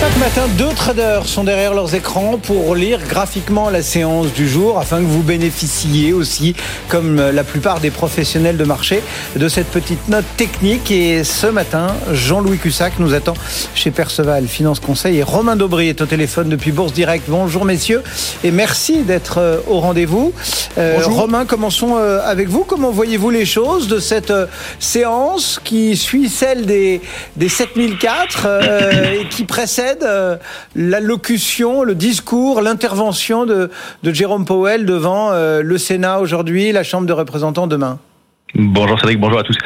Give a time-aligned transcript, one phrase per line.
[0.00, 4.78] Chaque matin, deux traders sont derrière leurs écrans pour lire graphiquement la séance du jour
[4.78, 6.54] afin que vous bénéficiez aussi,
[6.88, 9.02] comme la plupart des professionnels de marché,
[9.36, 10.90] de cette petite note technique.
[10.90, 13.34] Et ce matin, Jean-Louis Cussac nous attend
[13.74, 17.24] chez Perceval Finance Conseil et Romain Daubry est au téléphone depuis Bourse Direct.
[17.28, 18.02] Bonjour messieurs
[18.42, 20.32] et merci d'être euh, au rendez-vous.
[20.78, 22.64] Euh, Romain, commençons euh, avec vous.
[22.64, 24.32] Comment voyez-vous les choses de cette
[24.78, 27.02] séance qui suit celle des,
[27.36, 28.46] des 7004
[29.12, 30.36] et qui précède euh,
[30.74, 33.70] l'allocution, le discours, l'intervention de,
[34.04, 37.98] Jérôme Powell devant euh, le Sénat aujourd'hui, la Chambre de représentants demain?
[38.54, 39.56] Bonjour Cédric, bonjour à tous.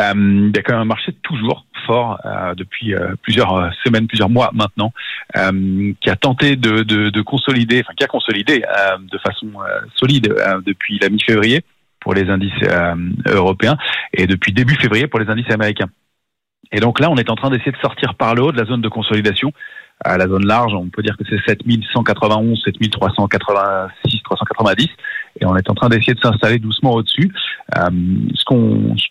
[0.00, 2.20] Euh, il y a quand même un marché toujours fort
[2.56, 4.92] depuis plusieurs semaines, plusieurs mois maintenant,
[5.34, 8.62] qui a tenté de, consolider, enfin qui a consolidé
[9.00, 9.48] de façon
[9.96, 10.32] solide
[10.64, 11.64] depuis la mi-février
[12.00, 12.52] pour les indices
[13.26, 13.76] européens
[14.12, 15.88] et depuis début février pour les indices américains.
[16.72, 18.64] Et donc là, on est en train d'essayer de sortir par le haut de la
[18.64, 19.52] zone de consolidation.
[20.04, 24.88] À la zone large, on peut dire que c'est 7191, 7386, 390,
[25.40, 27.30] et on est en train d'essayer de s'installer doucement au-dessus.
[27.78, 27.90] Euh,
[28.34, 28.44] ce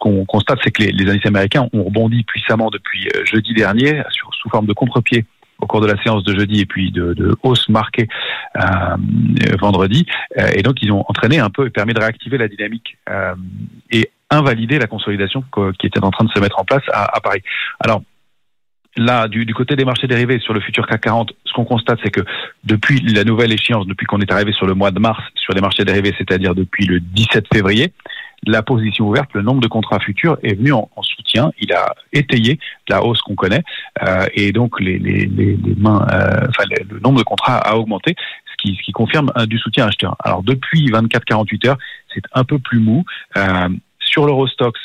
[0.00, 4.02] qu'on constate, c'est que les, les, indices américains ont rebondi puissamment depuis euh, jeudi dernier,
[4.10, 5.26] sous forme de contre-pied
[5.60, 8.08] au cours de la séance de jeudi et puis de, de hausse marquée
[8.56, 8.96] euh,
[9.60, 10.06] vendredi.
[10.56, 12.96] Et donc, ils ont entraîné un peu et permis de réactiver la dynamique
[13.90, 15.44] et invalider la consolidation
[15.78, 17.42] qui était en train de se mettre en place à, à Paris.
[17.80, 18.02] Alors,
[18.96, 21.98] là, du, du, côté des marchés dérivés sur le futur CAC 40, ce qu'on constate,
[22.04, 22.22] c'est que
[22.64, 25.60] depuis la nouvelle échéance, depuis qu'on est arrivé sur le mois de mars sur les
[25.60, 27.92] marchés dérivés, c'est-à-dire depuis le 17 février,
[28.46, 31.52] la position ouverte, le nombre de contrats futurs est venu en, soutien.
[31.60, 32.58] Il a étayé
[32.88, 33.62] la hausse qu'on connaît
[34.06, 38.14] euh, et donc les, les, les, mains, euh, enfin le nombre de contrats a augmenté,
[38.50, 40.16] ce qui, qui confirme du soutien acheteur.
[40.20, 41.78] Alors depuis 24-48 heures,
[42.14, 43.04] c'est un peu plus mou.
[44.10, 44.76] Sur l'Eurostox,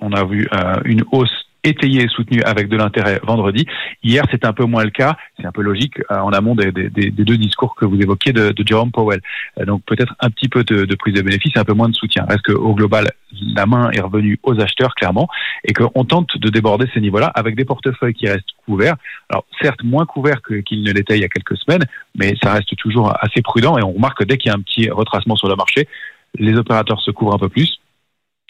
[0.00, 3.66] on a vu euh, une hausse étayé et soutenu avec de l'intérêt vendredi.
[4.02, 5.16] Hier, c'est un peu moins le cas.
[5.38, 8.90] C'est un peu logique euh, en amont des, deux discours que vous évoquiez de, Jerome
[8.90, 9.20] Powell.
[9.60, 12.26] Euh, donc peut-être un petit peu de, prise de bénéfice, un peu moins de soutien.
[12.28, 13.12] Reste qu'au global,
[13.54, 15.28] la main est revenue aux acheteurs clairement
[15.62, 18.96] et qu'on tente de déborder ces niveaux-là avec des portefeuilles qui restent couverts.
[19.30, 21.84] Alors certes moins couverts qu'ils ne l'étaient il y a quelques semaines,
[22.16, 24.62] mais ça reste toujours assez prudent et on remarque que dès qu'il y a un
[24.62, 25.86] petit retracement sur le marché,
[26.36, 27.78] les opérateurs se couvrent un peu plus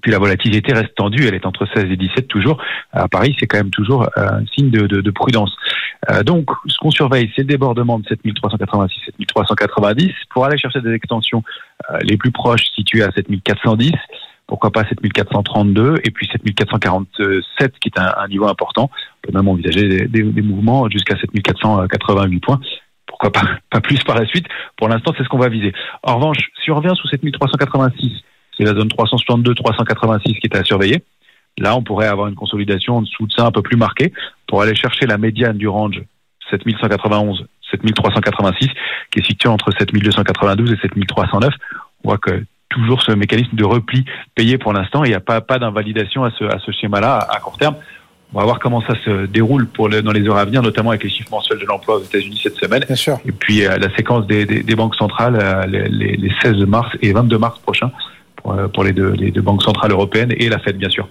[0.00, 2.62] puis la volatilité reste tendue, elle est entre 16 et 17 toujours.
[2.92, 5.54] À Paris, c'est quand même toujours euh, un signe de, de, de prudence.
[6.10, 10.92] Euh, donc, ce qu'on surveille, c'est le débordement de 7386, 7390 pour aller chercher des
[10.92, 11.42] extensions
[11.90, 13.92] euh, les plus proches situées à 7410
[14.46, 18.90] pourquoi pas 7432 et puis 7447 qui est un, un niveau important.
[18.92, 22.60] On peut même envisager des, des, des mouvements jusqu'à 7488 points.
[23.06, 24.46] Pourquoi pas, pas plus par la suite.
[24.76, 25.72] Pour l'instant, c'est ce qu'on va viser.
[26.04, 28.22] En revanche, si on revient sous 7386
[28.56, 31.02] c'est la zone 362-386 qui est à surveiller.
[31.58, 34.12] Là, on pourrait avoir une consolidation en dessous de ça un peu plus marquée
[34.46, 36.02] pour aller chercher la médiane du range
[36.50, 38.68] 7191, 7386,
[39.10, 41.52] qui est située entre 7292 et 7309.
[42.04, 45.04] On voit que toujours ce mécanisme de repli payé pour l'instant.
[45.04, 47.76] Il n'y a pas, pas d'invalidation à ce, à ce schéma-là à, court terme.
[48.34, 51.04] On va voir comment ça se déroule pour dans les heures à venir, notamment avec
[51.04, 52.84] les chiffres mensuels de l'emploi aux États-Unis cette semaine.
[52.86, 53.18] Bien sûr.
[53.24, 56.56] Et puis euh, la séquence des, des, des, banques centrales euh, les, les, les 16
[56.66, 57.92] mars et 22 mars prochains
[58.72, 61.08] pour, les, deux, banques centrales européennes et la Fed, bien sûr.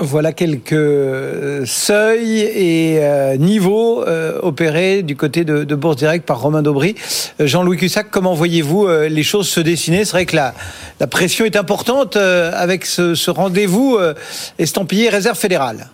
[0.00, 4.04] Voilà quelques euh, seuils et euh, niveaux
[4.42, 6.94] opérés du côté de, Bourse Direct par Romain Daubry.
[7.40, 10.04] Jean-Louis Cussac, comment voyez-vous les choses se dessiner?
[10.04, 10.54] C'est vrai que la,
[11.08, 13.98] pression est importante avec ce rendez-vous
[14.58, 15.88] estampillé réserve fédérale.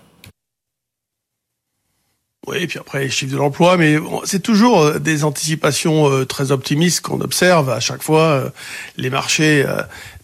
[2.47, 6.27] Oui, et puis après les chiffres de l'emploi, mais c'est toujours euh, des anticipations euh,
[6.27, 8.23] très optimistes qu'on observe à chaque fois.
[8.23, 8.49] Euh,
[8.99, 9.65] les marchés,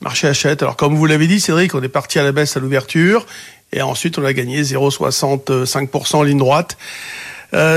[0.01, 0.63] marchés achètent.
[0.63, 3.27] Alors comme vous l'avez dit, Cédric, on est parti à la baisse à l'ouverture
[3.73, 6.77] et ensuite on a gagné 0,65% en ligne droite.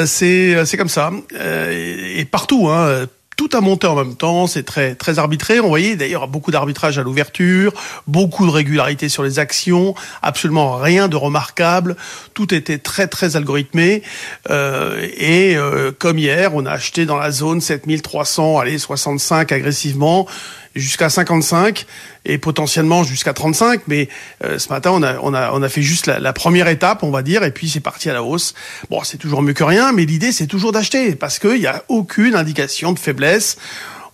[0.05, 2.69] c'est c'est comme ça et, partout.
[2.69, 5.59] Hein, tout a monté en même temps, c'est très très arbitré.
[5.59, 7.73] On voyait d'ailleurs beaucoup d'arbitrage à l'ouverture,
[8.07, 11.95] beaucoup de régularité sur les actions, absolument rien de remarquable.
[12.33, 14.03] Tout était très très algorithmé.
[14.49, 20.27] Euh, et euh, comme hier, on a acheté dans la zone 7300, allez 65 agressivement
[20.75, 21.85] jusqu'à 55
[22.25, 23.81] et potentiellement jusqu'à 35.
[23.87, 24.09] Mais
[24.43, 27.11] euh, ce matin, on a, on a, on a fait juste la, première étape, on
[27.11, 28.53] va dire, et puis c'est parti à la hausse.
[28.89, 31.83] Bon, c'est toujours mieux que rien, mais l'idée, c'est toujours d'acheter parce qu'il n'y a
[31.89, 33.57] aucune indication de faiblesse.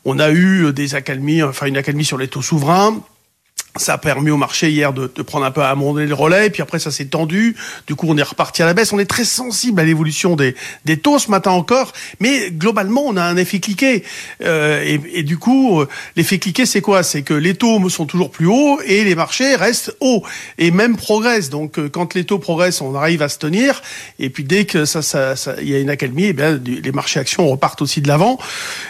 [0.06, 3.02] On a eu des accalmies, enfin une accalmie sur les taux souverains.
[3.76, 6.50] Ça a permis au marché hier de, de prendre un peu à monter le relais,
[6.50, 7.56] puis après ça s'est tendu.
[7.88, 8.92] Du coup, on est reparti à la baisse.
[8.94, 10.56] On est très sensible à l'évolution des,
[10.86, 14.04] des taux ce matin encore, mais globalement, on a un effet cliqué.
[14.44, 17.04] Euh, et, et, du coup, euh, l'effet cliqué, c'est quoi?
[17.04, 20.24] C'est que les taux sont toujours plus hauts et les marchés restent hauts
[20.58, 21.50] et même progressent.
[21.50, 23.82] Donc, euh, quand les taux progressent, on arrive à se tenir.
[24.18, 27.20] Et puis, dès que ça, ça, ça y a une accalmie, eh bien, les marchés
[27.20, 28.40] actions repartent aussi de l'avant.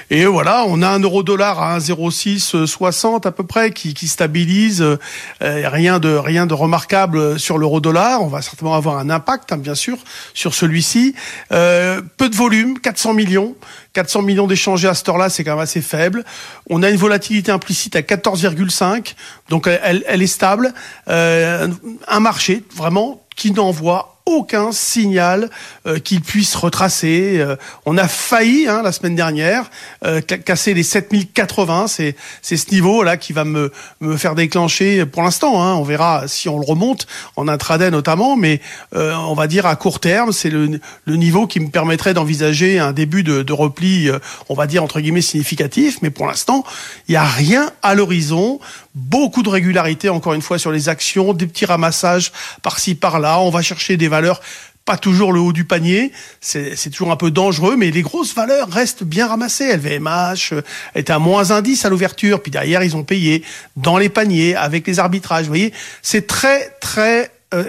[0.10, 4.98] Et voilà, on a un euro-dollar à 1,0660 à peu près qui, qui stabilise euh,
[5.40, 8.22] rien de rien de remarquable sur l'euro-dollar.
[8.22, 9.98] On va certainement avoir un impact, hein, bien sûr,
[10.34, 11.16] sur celui-ci.
[11.52, 13.56] Euh, peu de volume, 400 millions.
[13.94, 16.24] 400 millions d'échangés à ce heure-là, c'est quand même assez faible.
[16.70, 19.16] On a une volatilité implicite à 14,5,
[19.50, 20.74] donc elle, est stable.
[21.08, 21.68] Euh,
[22.08, 25.50] un marché vraiment qui n'envoie aucun signal
[25.88, 27.38] euh, qu'il puisse retracer.
[27.40, 27.56] Euh,
[27.86, 29.72] on a failli hein, la semaine dernière
[30.06, 31.88] euh, casser les 7080.
[31.88, 33.72] C'est c'est ce niveau là qui va me
[34.18, 35.62] faire déclencher pour l'instant.
[35.62, 38.62] Hein, on verra si on le remonte en intraday notamment, mais
[38.96, 42.94] euh, on va dire à court terme, c'est le, niveau qui me permettrait d'envisager un
[42.94, 44.10] début de, repli,
[44.48, 45.98] on va dire entre guillemets significatif.
[46.02, 46.64] Mais pour l'instant,
[47.08, 48.60] il n'y a rien à l'horizon.
[48.96, 52.32] Beaucoup de régularité encore une fois sur les actions, des petits ramassages
[52.64, 53.40] par-ci par-là.
[53.40, 54.42] On va chercher des valeurs
[54.90, 58.68] pas toujours le haut du panier, c'est toujours un peu dangereux, mais les grosses valeurs
[58.72, 59.72] restent bien ramassées.
[59.76, 60.62] LVMH euh,
[60.96, 63.44] est à moins indice à l'ouverture, puis derrière ils ont payé
[63.76, 65.44] dans les paniers avec les arbitrages.
[65.44, 67.66] Vous voyez, c'est très très euh,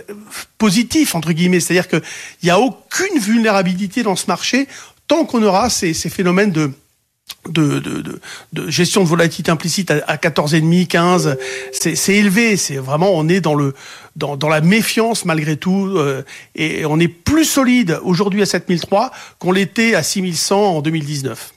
[0.57, 2.01] positif entre guillemets, c'est-à-dire qu'il
[2.43, 4.67] n'y a aucune vulnérabilité dans ce marché
[5.07, 6.73] tant qu'on aura ces, ces phénomènes de
[7.49, 8.21] de, de, de,
[8.53, 11.37] de, gestion de volatilité implicite à, à 14,5, 15,
[11.73, 12.57] c'est élevé.
[12.57, 13.75] C'est vraiment, on est dans le
[14.17, 16.23] dans, dans la méfiance malgré tout, euh,
[16.55, 21.49] et on est plus solide aujourd'hui à 7003 qu'on l'était à 6100 en 2019.